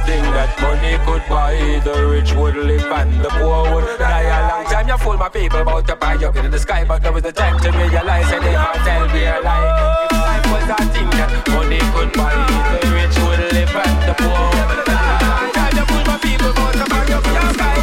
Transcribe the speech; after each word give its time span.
life 0.00 0.06
thing 0.06 0.22
that 0.32 0.60
money 0.60 0.98
could 1.04 1.22
buy. 1.28 1.80
The 1.84 2.06
rich 2.06 2.32
would 2.34 2.56
live 2.56 2.84
and 2.84 3.20
the 3.22 3.28
poor 3.28 3.74
would 3.74 3.98
die. 3.98 4.22
A 4.22 4.48
long 4.48 4.64
time 4.64 4.88
you 4.88 4.98
fool 4.98 5.16
my 5.16 5.28
people 5.28 5.60
about 5.60 5.86
to 5.88 5.96
buy 5.96 6.14
up 6.16 6.36
in 6.36 6.50
the 6.50 6.58
sky, 6.58 6.84
but 6.84 7.02
there 7.02 7.12
was 7.12 7.22
the 7.22 7.32
time 7.32 7.58
to 7.60 7.70
realize 7.70 8.30
that 8.30 8.42
they 8.42 8.52
can't 8.52 8.84
tell 8.84 9.08
me 9.08 9.24
a 9.24 9.40
lie. 9.40 10.06
If 10.10 10.12
life 10.12 10.46
was 10.52 10.68
a 10.70 10.76
thing 10.92 11.10
that 11.10 11.48
money 11.48 11.80
could 11.94 12.12
buy, 12.12 12.34
the 12.80 12.88
rich 12.92 13.16
would 13.24 13.40
live 13.52 13.76
and 13.76 14.02
the 14.08 14.14
poor 14.18 14.50
would 14.68 14.84
die. 14.86 15.70
You 15.76 15.84
fool 15.86 16.04
my 16.06 16.16
people 16.18 16.50
about 16.50 16.72
to 16.74 16.84
buy 16.88 17.04
up 17.14 17.26
in 17.26 17.32
the 17.34 17.54
sky. 17.54 17.76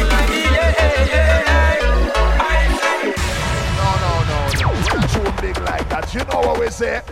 Big 5.40 5.58
like. 5.58 5.86
You 6.14 6.24
know 6.24 6.40
what 6.40 6.58
we 6.58 6.68
say? 6.70 7.02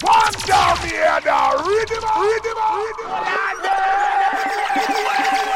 One 0.00 0.32
down 0.46 0.76
here 0.78 1.20
now. 1.26 1.56
Rhythm, 1.58 2.04
rhythm, 2.16 2.58
rhythm. 2.78 3.08
If 3.28 4.27
Get 4.74 4.90
away! 4.90 5.47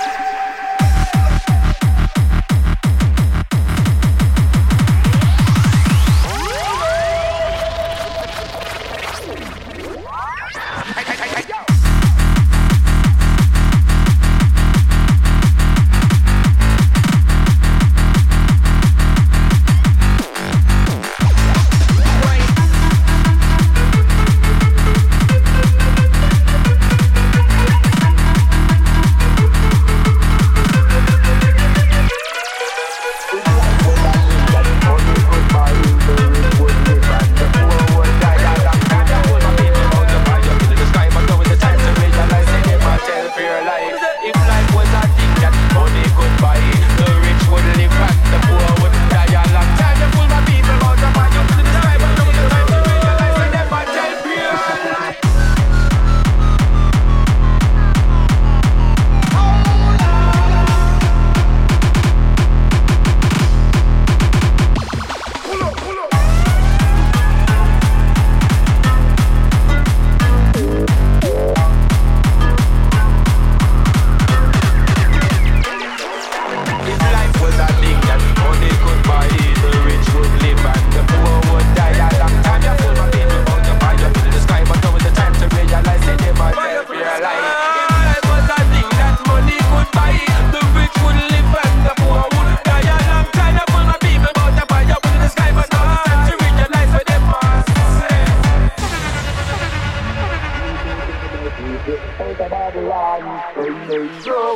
So 101.62 101.68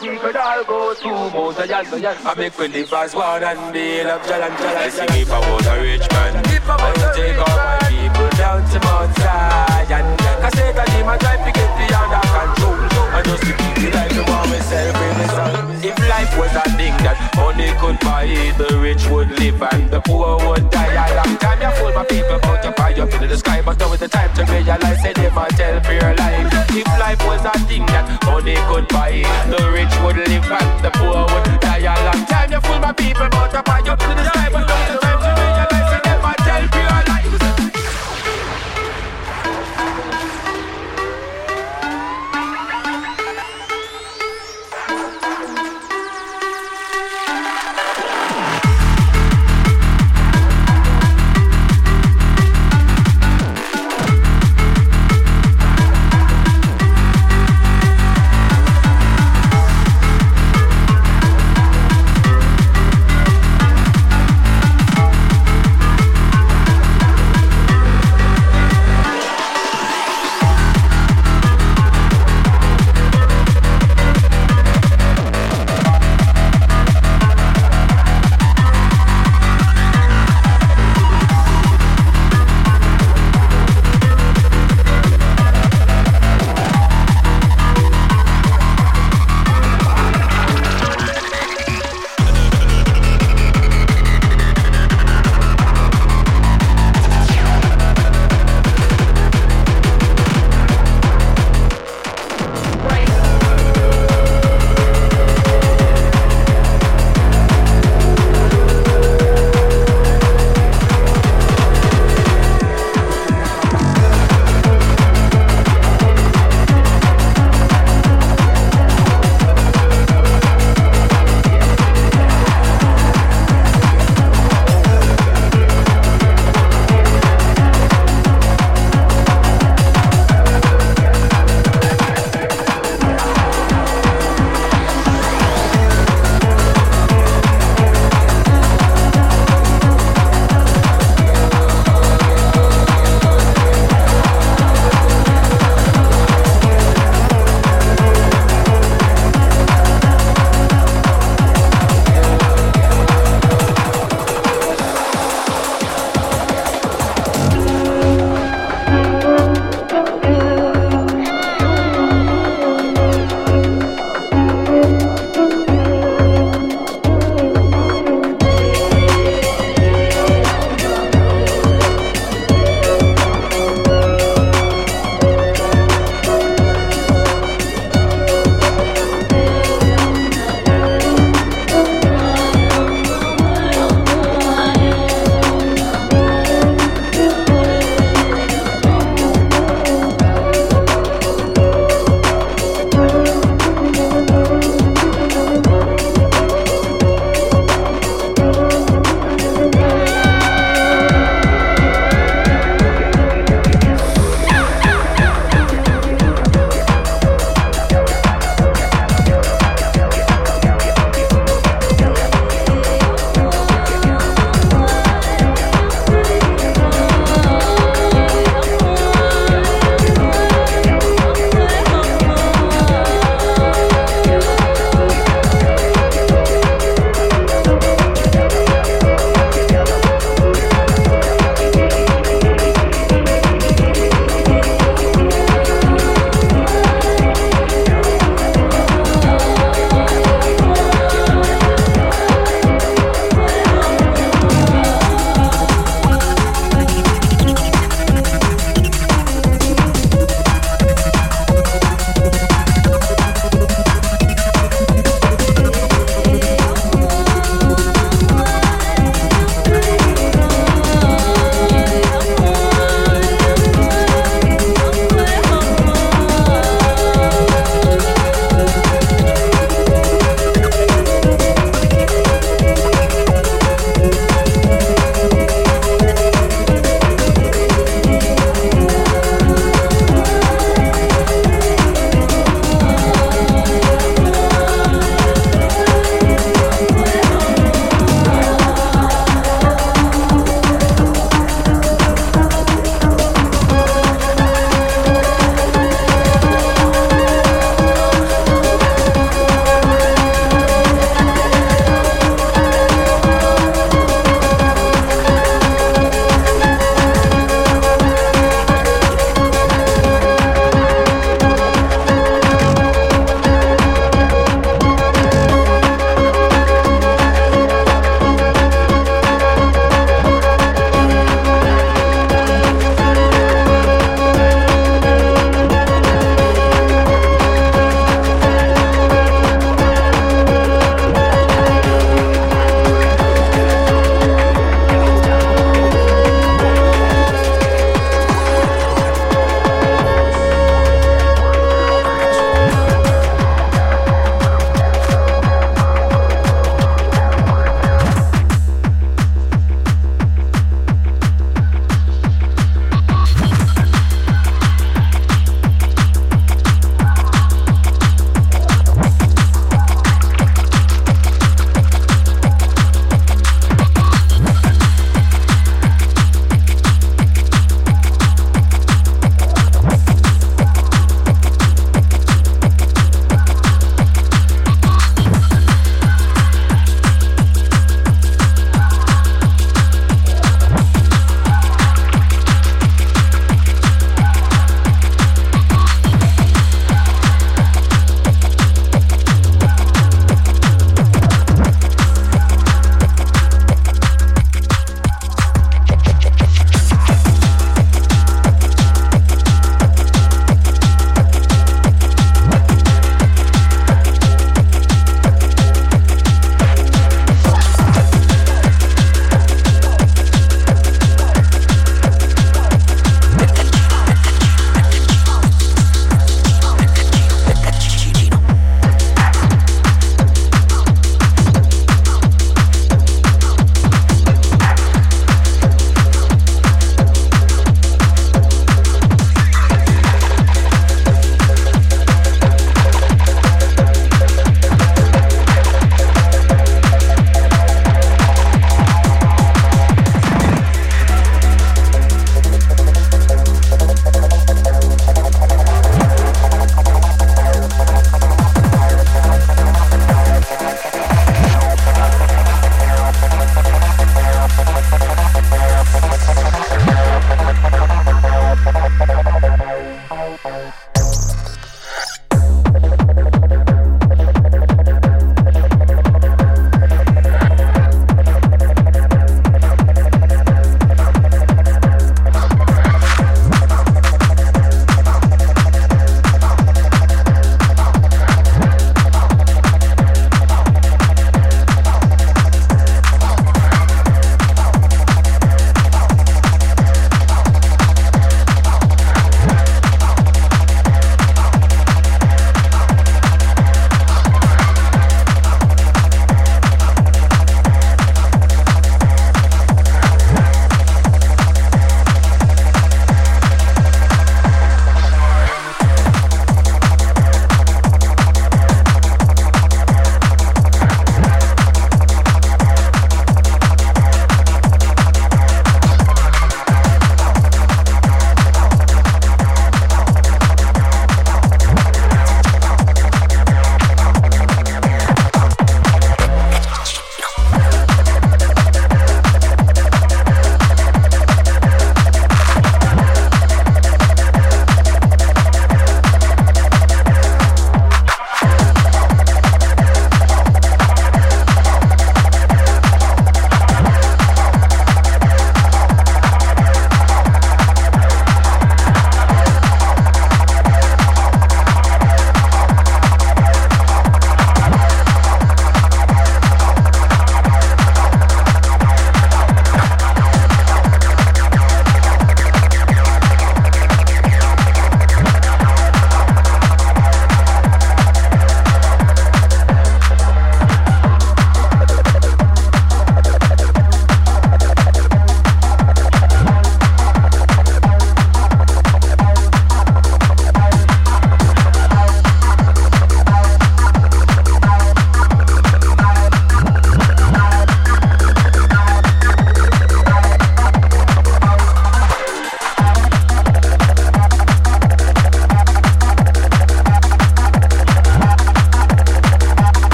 we 0.00 0.16
could 0.16 0.36
all 0.36 0.64
go 0.64 0.94
to 0.94 1.06
Mount 1.06 1.56
Zion 1.56 1.84
I 2.24 2.34
make 2.34 2.58
we 2.58 2.68
live 2.68 2.90
as 2.94 3.14
one 3.14 3.44
and 3.44 3.58
Jalan 3.74 4.20
Jalan 4.24 4.52
I 4.56 4.88
sing 4.88 5.08
if 5.12 5.30
I 5.30 5.38
was 5.38 5.66
a 5.66 5.80
rich 5.82 6.10
man 6.12 6.42
I 6.66 6.76
would 6.80 7.14
take 7.14 7.36
all 7.36 7.56
my 7.60 7.78
people 7.92 8.30
down 8.38 8.64
to 8.70 8.80
Mount 8.80 9.14
Zion 9.18 10.16
Cause 10.40 10.54
they 10.54 10.72
can 10.72 10.88
him 10.92 11.08
a 11.08 11.18
try 11.18 11.36
to 11.36 11.52
get 11.52 11.76
the 11.76 11.94
under 11.94 12.20
control 12.24 12.73
And 13.14 13.24
just 13.24 13.42
keep 13.46 13.54
the 13.78 13.94
life 13.94 14.10
the 14.10 14.24
warm 14.26 14.50
myself 14.50 14.96
in 14.98 15.14
the 15.22 15.28
sun. 15.30 15.54
If 15.86 15.98
life 16.10 16.34
was 16.36 16.50
a 16.50 16.66
thing 16.74 16.94
that 17.06 17.14
money 17.38 17.70
could 17.78 17.98
buy 18.00 18.26
The 18.58 18.74
rich 18.82 19.06
would 19.06 19.30
live 19.38 19.62
and 19.62 19.88
the 19.88 20.00
poor 20.00 20.34
would 20.48 20.68
die. 20.70 20.98
A 20.98 21.14
long 21.14 21.38
time 21.38 21.62
you 21.62 21.70
fool 21.78 21.92
my 21.94 22.02
people 22.02 22.34
about 22.42 22.62
to 22.64 22.72
buy 22.72 22.90
up 22.94 23.12
into 23.14 23.28
the 23.28 23.38
sky. 23.38 23.62
But 23.62 23.78
now 23.78 23.92
is 23.92 24.00
the 24.00 24.08
time 24.08 24.34
to 24.34 24.42
realize 24.50 24.98
they 25.02 25.30
might 25.30 25.54
tell 25.54 25.80
pure 25.86 26.14
life. 26.18 26.50
If 26.74 26.86
life 26.98 27.22
was 27.22 27.44
a 27.46 27.54
thing 27.70 27.86
that 27.94 28.04
money 28.26 28.58
could 28.66 28.88
buy 28.88 29.22
The 29.46 29.62
rich 29.70 29.94
would 30.02 30.18
live 30.18 30.50
and 30.50 30.70
the 30.82 30.90
poor 30.98 31.22
would 31.30 31.60
die. 31.60 31.86
A 31.86 31.94
long 32.10 32.26
time 32.26 32.50
you 32.50 32.60
fool 32.66 32.80
my 32.80 32.92
people 32.92 33.26
about 33.26 33.54
to 33.54 33.62
buy 33.62 33.78
up 33.86 34.02
into 34.02 34.14
the 34.18 34.24
sky. 34.26 34.50
But 34.50 34.66
now 34.66 34.74
is 34.74 34.90
the 34.90 34.98
time 34.98 35.20
to 35.22 35.33